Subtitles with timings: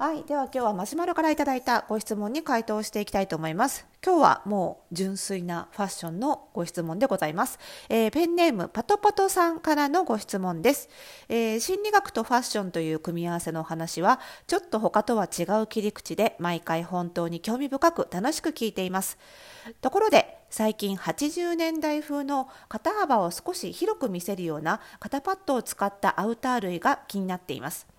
[0.00, 3.86] はい、では今日はマシュマロからいただいたご質問に回答していきたいと思います。
[4.02, 7.58] 今日はもう純粋なファッションのご質問でございます。
[7.90, 10.88] えー、ペンネームパトパトさんからのご質問です、
[11.28, 19.18] えー、心理学とファッションという組み合わせの話はちょっと他とは違う切り口で毎回本当に興味深く楽しく聞いています。
[19.82, 27.89] ところで最近80年代風の肩幅を少し広く見せるような肩パッドを使ったアウター類が気になっています。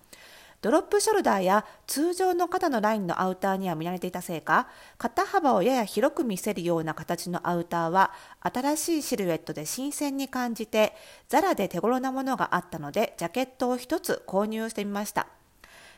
[0.62, 10.94] ドロップショルダーや通常の肩のラインのアウターには見慣れていたせいか、肩幅をやや広く見せるような形のアウターは、新しいシルエットで新鮮に感じて、
[11.28, 15.26] ザラで手頃なものがあったので、ジャケットを一つ購入してみました。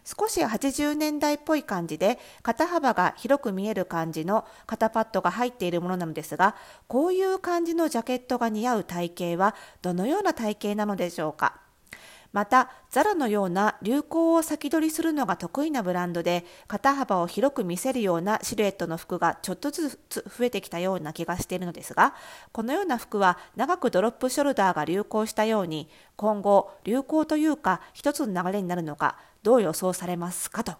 [0.02, 6.56] 少し80年代っぽい感じで肩幅が広く見える感じの肩パッドが入っているものなのですが
[6.88, 11.63] こういう感じのジャケットが似合う体型はどのような体型なのでしょうか？
[12.34, 22.12] また、ザラのような流行を先取りするのが得意なブランドで、肩幅を広く見せるようなシルエットの服がちょっとずつ増えてきたような気がしているのですが、
[22.50, 30.72] このような服は長くドロップショルダーが流行したように、今後、流行というか一つの流れになるのか、どう予想されますかと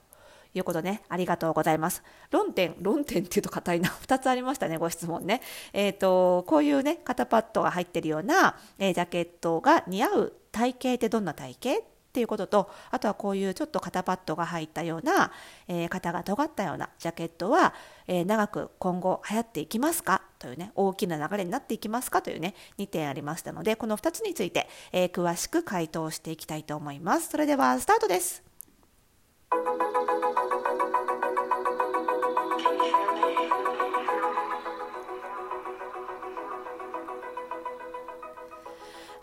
[0.55, 2.02] いうことね、ありがとうございます。
[2.33, 3.91] 論点、論点っていうと硬いな。
[4.02, 5.41] 2つありましたね、ご質問ね。
[5.72, 11.80] えっ、ー、と、こういうね、肩パッドが入ってるような、えー、ジャケットが似合う体型ってどんな体型？
[11.80, 15.33] っていうこととあとはこういうちょっと肩パッドが入ったような、
[15.66, 17.74] えー、肩が尖ったようなジャケットは、
[18.06, 20.22] えー、長く今後流行っていきますか？
[20.38, 22.22] というね大きな流れになっていきますか？
[22.22, 27.30] というね2点ありましたのでこの2つについて、えー、詳しく回答していきたいと思います。
[27.30, 28.44] それではスタートです。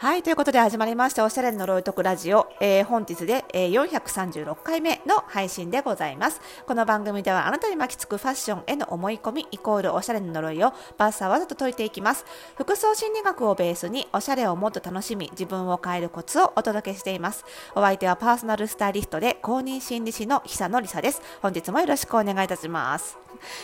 [0.01, 6.41] はい、ということで始まりました、おしゃれの呪いとくラジオ、えー、本日で、えー、436回目の配信でございます。
[6.65, 12.25] この番組ではあなたに巻きつくファッションへの思い込みイコールおしゃれの呪いをバーサーわざと解いていきます。
[12.55, 17.45] 服装心理学をベースにおしゃれをもっと楽しみ、自分を変えるコツをお届けしています。
[17.75, 21.21] お相手はパーソナルスタイリストで公認心理師の久野里沙です。
[21.43, 23.19] 本日もよろしくお願いいたします。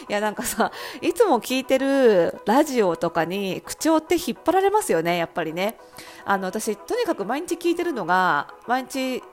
[0.09, 0.71] いやなんかさ
[1.01, 5.77] いつも聞いてるラジオとかに口調って引っ張られますよねやっぱりね
[6.29, 9.23] あの私とにかく毎日聞いてるのが毎日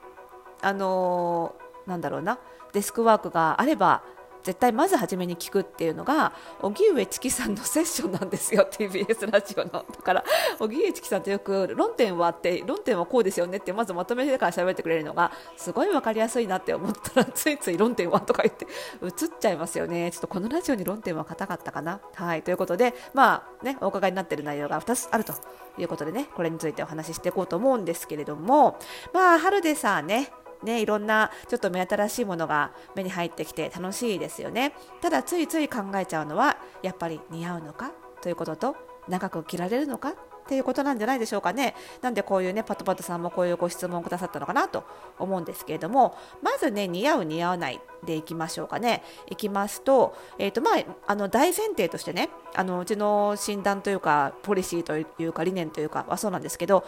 [0.62, 1.56] あの、
[1.86, 2.38] なんだろうな
[2.72, 4.02] デスクワークがあれば
[4.44, 9.70] 絶対まず初めに聞くっていうのが荻上チキさんのセッションなんですよ TBS ラジオの。
[9.70, 10.24] だから
[10.60, 18.66] 荻上チキさんってよく論点はあって論点はこうですよねってまずまとめてから喋ってくれるのがすごい分かりやすいなって思ったら ついつい論点はとか言って
[19.02, 20.10] 映っちゃいますよね。
[20.10, 22.00] ちょっとこのラジオに論点は硬かったかな。
[22.14, 22.42] はい。
[22.42, 25.32] ということでまあねお伺いになっている内容が2つあると
[25.78, 28.78] いうことでねこれについてお話ししていこうと思うんですけれども
[29.14, 30.30] まあ春でさね
[30.64, 37.92] ね、いろんなちょっと目新しいものが目に入ってきて楽しいですよねただついつい考えちゃうのはやっぱり似合うのか？
[38.22, 38.76] ということと
[39.08, 40.14] 長く着られるのか？
[40.44, 41.74] っていうことなんじゃないでしょうかね。
[42.02, 44.84] なんでこういうね、パトパトさんもこういうご質問をくださったのかなと
[45.18, 49.02] 思うんですけれども、まずね、似合う似合わないでいきましょうかね。
[49.30, 50.74] いきますと、えっ、ー、と、まあ、
[51.06, 56.84] あの、大前提としてね、あの、うちの診断というか、ポリシーというか、理念というかはそうなんですけど、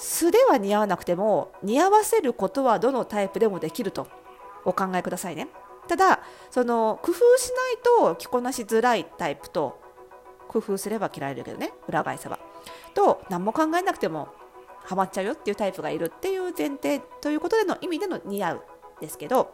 [0.00, 4.06] 素では似合わなくても似合わせることはどのタイプでもできると
[4.64, 5.48] お考えくださいね。
[5.88, 6.20] ただ
[6.50, 9.80] その工夫しないと着こなしづらいタイプと
[10.46, 12.38] 工夫すれば着られるけどね裏返せば。
[12.94, 14.28] と何も考えなくても
[14.84, 18.62] ハマっちゃうよっていうタイプがいるっていう前提ということでの意味での似合う。
[19.00, 19.52] ですけど、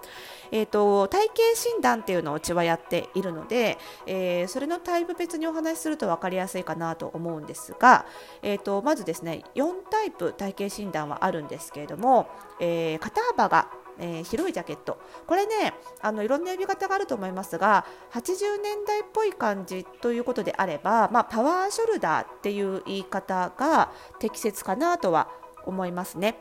[0.51, 8.07] えーと、体型診断っていうのをうちはやっているので、えー、それのタイプ別にお話しすると分かりやすいかなと思うんですが、
[8.43, 12.29] えーと、まずですね4タイプ体型診断はあるんですけれども、
[12.61, 13.69] えー、肩幅が
[13.99, 25.29] えー、広いジャケットこれねあのいろんな呼び方があると思いますが80年代っぽい感じということであれば、まあ、パワーショルダーっていう言い方が適切かなとは
[25.65, 26.37] 思いますね。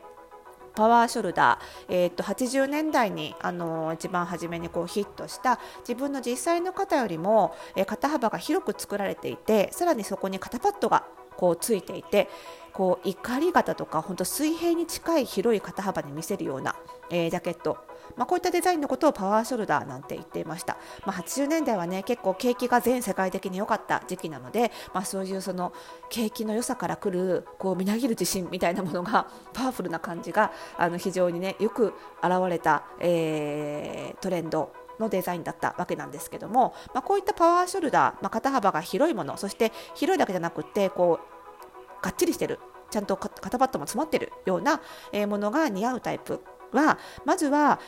[0.74, 11.04] パワーショルダー、えー、と80年代にあの一番初めにこうヒットした自分の実際の肩よりも、えー、肩幅が広く作られていてさらにそこに肩パッドが
[11.36, 12.28] こうついていて
[12.72, 16.74] こう怒り型とか本当水平に近い広い肩幅に見せるような、
[17.10, 17.78] えー、ジャケット。
[18.16, 25.72] まあ、こういったデザインのことをパワーショルダーなんて言っていました、まあ、80年代はね結構景気が全世界的に良かった時期なので、まあ、そういうその
[26.10, 42.60] 景気の良さからくるこうみなぎる自信みたいなものが パワフルな感じがあの非常にねよく現れた、えー、トレンドのデザインだったわけなんですけども、まあ、こういったパワーショルダー、まあ、肩幅が広いものそして広いだけじゃなくてこうがっちりしてる
[42.90, 44.80] ちゃんと肩パッドも詰まってるような
[45.26, 46.40] ものが似合うタイプ
[46.74, 47.80] はまずは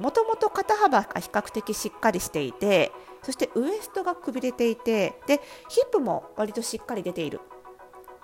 [0.00, 2.92] もともと肩幅が比較的しっかりしていて
[3.22, 7.40] そしてウエストがくびれていてでヒップも割としっかり出ている。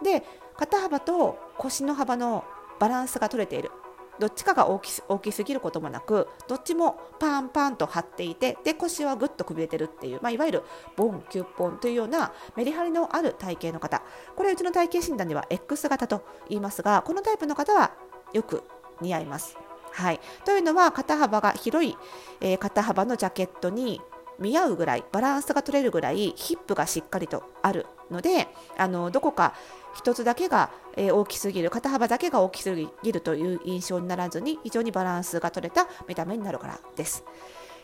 [0.02, 0.22] で
[0.56, 2.44] 肩幅と腰の幅の
[2.78, 3.70] バランスが取れている。
[4.18, 10.62] どっちかが大き大きすぎることもなくどっちもパンパンと張っていてで腰はぐっとくびれてるっていう、まあ、いわゆる
[10.96, 14.02] ボンキュッポンというようなメリハリのある体型の方。
[14.36, 17.92] これうちの体型診断では X 型と言いますがこのタイプの方は
[18.32, 18.62] よく
[19.00, 19.56] 似合います。
[19.92, 21.96] はい、というのは肩幅が広い、
[22.40, 24.00] えー、肩幅のジャケットに
[24.38, 29.54] 見合うぐらいバランスが取れるぐらいヒップがしっかりとあるのであのどこか
[29.96, 37.24] 1つだけが、えー、大きすぎる肩幅だけが大きすぎるという印象にならずに非常にバランスが取れた見た目になるからです。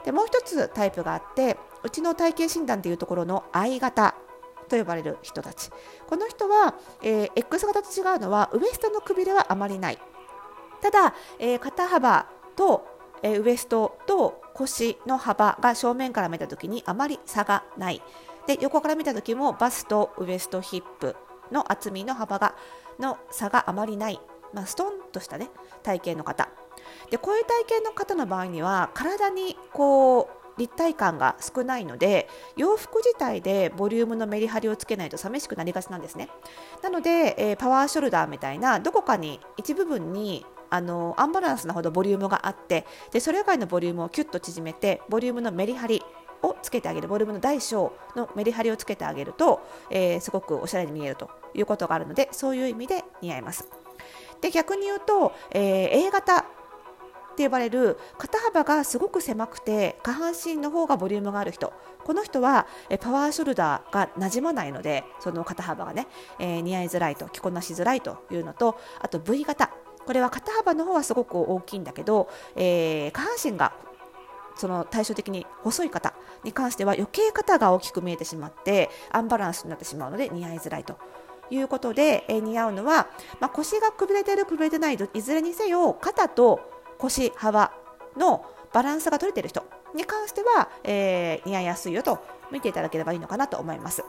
[0.04, 4.14] でもう1つタイプがあってうちの体型診断でいうところの I 型
[4.68, 5.70] と呼ばれる人たち。
[6.06, 9.98] この人は、えー、X 型と違うのはウエストのくびれはあまりない。
[10.82, 12.26] ただ、えー、肩幅
[12.56, 12.86] と、
[13.22, 18.02] えー、ウエストと腰の幅が正面から見た時にあまり差がない。
[18.46, 21.14] で横から見た時もバストウエストヒップ
[21.52, 22.54] の厚みの幅が
[22.98, 24.20] の差があまりない、
[24.54, 25.50] まあ、ストンとしたね
[25.82, 26.48] 体型の方。
[27.10, 30.28] でこういう体型の方の場合には体にこう
[30.58, 36.28] 立体感が少ないので洋服自体でボリュームのメリハリをつけないと寂しくなりがちなんですね。
[36.82, 46.02] なので、えー、パワーショルダーみたいなどこかに一部分にあのアンバランスなほどボリュームがあってでそれ以外のボリュームをキュッと縮めてボリュームのメリハリ
[46.42, 47.08] をつけてあげる。
[47.08, 49.60] ボリュームの大小のメリハリをつけてあげると、
[49.90, 53.68] えー、すごくおしゃれに見えるということがあるのでそういう意味で似合います。
[54.40, 56.44] で逆に言うと、えー、A 型っ
[57.38, 61.72] て呼ばれる肩幅がすごく狭くて下半身の方がボリュームがある人。
[62.04, 62.66] この人は
[63.00, 66.06] パワーショルダーがなじまないのでその肩幅がね、
[66.38, 69.70] えー、似合いづらいと着こなしづらいというのとあと V 型。
[70.08, 73.74] これは肩幅の方はすごく大きいんだけど、えー、下半身が
[74.56, 76.14] その対照的に細い方
[76.44, 80.96] に関しては余計肩が大きく見えてしまってアンバランスになってしまうので似合いづらいと
[81.50, 83.08] いうことで、えー、似合うのは、
[83.38, 86.58] まあ、腰がくびれてるくびれてないいずれにせよ肩と
[86.96, 87.70] 腰幅
[88.16, 89.62] のバランスが取れてる人
[89.94, 92.18] に関しては、えー、似合いやすいよと
[92.50, 94.02] 見ていただければいいのかなと思います。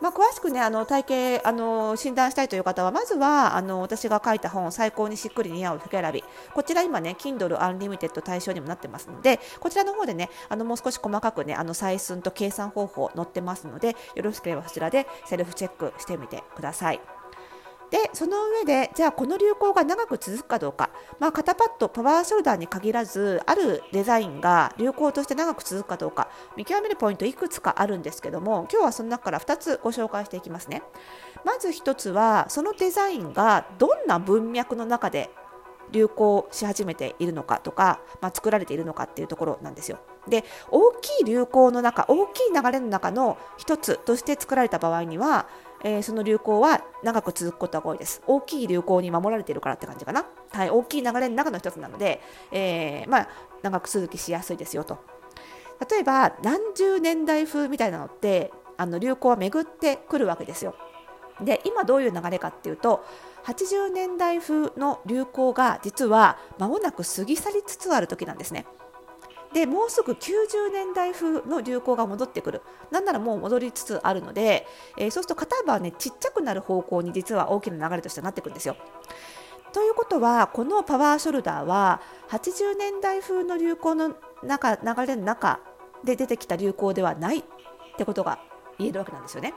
[0.00, 17.15] まあ、詳しくねあの体型あの診断したいという方はまずはあの私が書いた本最高にしっくり似合う服選びこちら今ね Kindle Unlimited 対象にもなってますのでこちらの方でねあのもう少し細かくねあの採寸と計算方法載ってますのでよろしければそちらでセルフチェックしてみてください。
[17.90, 20.90] でその上でじゃあこの流行が長く続くかどうか、
[21.20, 26.28] まあ、肩パッドパワーショルダーに限らずあるデザインが流行として長く続くかどうか。
[26.56, 30.82] 見極めるポイントいくつかあるんですけども今日はその中から2つご紹介していきますね。
[31.44, 35.30] まず1つはそのデザインがどんな文脈の中で
[35.92, 39.98] 流行し始めているのかとか、まあ、作られているのかっていうところなんですよ。
[40.28, 45.46] で大きい流行の中大きい流れの中の一つとして作られた場合には
[45.86, 48.20] えー、その流行は長く続くことが多いです。
[48.26, 50.26] 大きい流行に守られているからって感じかな。
[50.50, 53.28] はい、大きい流れの中の一つなので、えー、まあ、
[53.62, 54.98] 長く続きしやすいですよと。
[55.88, 60.74] 例えば、何十年代風みたいなのって、あの流行は巡ってくるわけですよ。
[61.40, 63.04] で、今どういう流れかっていうと、
[63.44, 68.66] 80年代風の流行が実は間もなく過ぎ去りつつある時なんですね。
[69.56, 72.60] でもうすぐ90年代風の流行が戻ってくる
[72.90, 74.66] なんならもう戻りつつあるので、
[74.98, 78.76] えー、そうすると肩幅はねちっちゃくなる方向に実は大きな流れとしてなっていくんですよ。
[79.72, 85.60] ということはこのパワーショルダーは80年代風の流行の中流れの中
[86.04, 87.42] で出てきた流行ではないっ
[87.96, 88.38] てことが
[88.78, 89.54] 言えるわけなんですよね。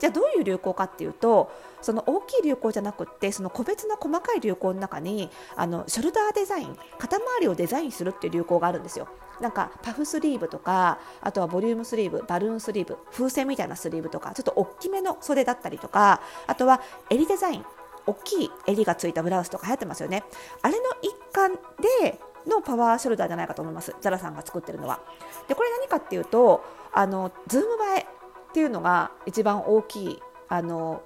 [0.00, 9.08] じゃあどういう流行かっていうとその大きい流行じゃなくってその個別の細かい流行の中にあのショルダーデザイン肩周りをデザインするっていう流行があるんですよ。
[9.40, 17.64] なんかパフスリーブとかあとはボリュームスリーブバルーンスリーブ風船みたいなスリーブとかちょっと大きめの袖だったりとかあとは襟デザイン
[18.06, 20.24] 大きい襟がついたブラウスとか流行ってますよね。
[20.62, 21.54] あれの一環
[22.02, 23.94] でのパワーショルダーじゃないかと思います。
[24.00, 25.00] ザラさんが作ってるのは。
[25.48, 27.66] でこれ何かっていうとあのズーム
[27.96, 28.06] 映え
[28.50, 31.02] っていうのが一番大きいあの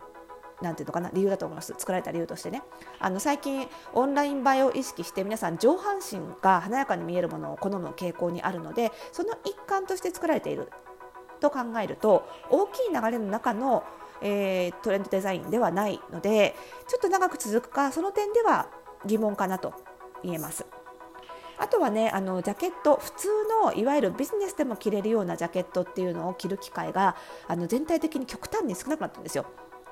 [0.63, 1.75] なんていうのかな理由だと思います。
[1.77, 2.63] 作られた理由としてね。
[2.99, 10.71] あの最近オンライン映えを意識して皆さん上半身が華やかに見えるものを好む傾向にあるのでその一環として作られている。
[11.41, 13.85] と考えると大きい流れの中の、
[14.23, 16.55] えー、トレンドデザインではないので
[16.89, 18.69] ちょっと長く続くかその点では
[19.05, 19.75] 疑問かなと
[20.23, 20.65] 言えます。
[21.59, 23.29] あとはねあのジャケット普通
[23.63, 27.17] のいわゆるビジネスでも着れるようなジャケットっていうのを着る機会が
[27.49, 29.47] あの全体的に極端に少なくなったんですよ。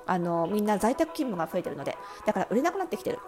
[0.04, 3.20] あのみんな在宅勤務が増えてるのでだから売れなくなってきてる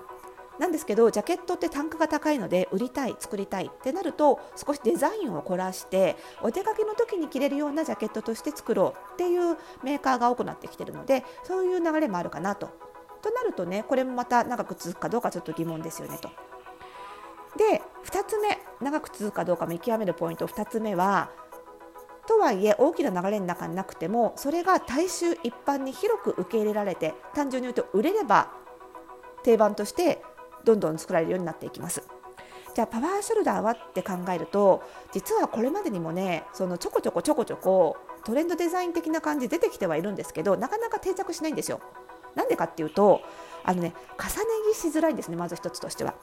[0.59, 12.71] なんですけどジャケットって単価が高いので売りたい作りたいってなると少しデザインを凝らしてお出かけの時に着れるようなジャケットとして作ろうっていうメーカーが多くなってきてるのでそういう流れもあるかなと。
[13.21, 16.29] となるとねこれもまた長く続くかどうかちょっと疑問ですよねと。
[17.57, 21.30] で2つ目長く続くかどうか見極めるポイント2つ目は
[22.26, 28.50] とはいえ大きな流れの中になくてもそれが大衆一般に広く受け入れられて単純に言うと売れれば
[29.42, 30.23] 定番として
[30.64, 32.02] どんどん作られるようになっていきます。
[32.75, 34.82] じゃあパワーショルダーはって考えると
[35.12, 41.80] 実はこれまでにもねそのちょこちょこちょこちょこトレンドデザイン的な感じ出てきてはいるんですけどなかなか定着しないんですよ。
[42.34, 43.20] なんでかっていうと
[43.62, 46.14] あのね重ね着しづらいんですねまず一つとしては。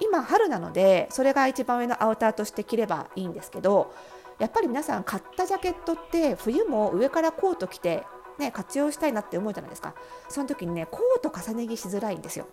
[0.00, 3.94] 今春なのでそれが一番上のアウターとして着ればいいんですけど
[4.38, 8.04] やっぱり皆さん買ったジャケットって冬も上からコート着て、
[8.38, 9.94] ね、活用したいなって思うじゃないですか。
[10.28, 12.46] その時にねコート重ね着しづらいんですよ。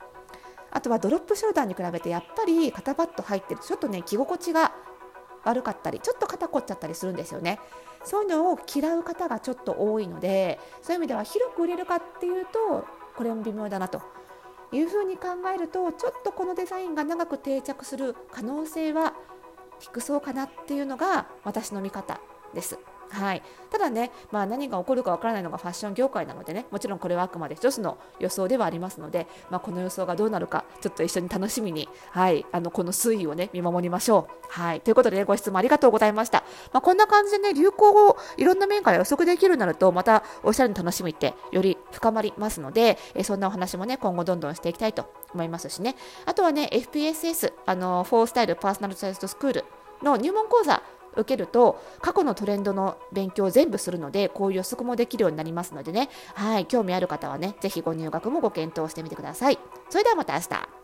[0.70, 4.72] あとはドロップショルダーに比べてやっぱり肩パッド入ってるとちょっとね着心地が
[5.44, 7.60] 悪かったりちょっと肩凝っちゃったりするんですよね。
[8.04, 14.02] そういうのを嫌う方がちょっと多いのでそういう意味では広く売れるかっていうとこれも微妙だなと。
[14.72, 19.14] いうふうに考えるとちょっとこのデザインが長く定着する可能性は
[19.80, 22.22] 低そうかなっていうのが私の見方
[22.54, 22.80] です。
[23.12, 34.42] はい、ただね、まあ、何が起こるかわからないのがファッション業界なのでねもちろんこれはあくまで一つの予想ではありますので、まあ、この予想がどうなるかちょっと一緒に楽しみに、はい、あのこの推移をね見守りましょう。
[34.50, 36.44] はい、ということで、ね、ご質問ありがとうございました。
[36.74, 49.66] まあ、こんな感じでね流行をいろんな面から予測できるようになるとまたおしゃれの楽しみってより深まりますので、えそんなお話もね今後どんどんしていきたいと思いますしねあとはね FPSS あのフォースタイルパーソナルサイズスクール
[50.04, 50.82] の入門講座
[51.14, 56.10] 受けると過去のトレンドの勉強を全部するのでこういう予測もできるようになりますのでね。
[56.34, 59.60] はい興味ある方はねぜひご入学もご検討してみてください。
[59.90, 60.81] それではまた明日。